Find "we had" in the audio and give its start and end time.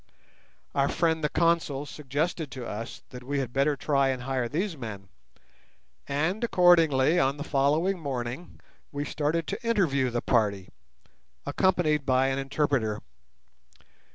3.23-3.53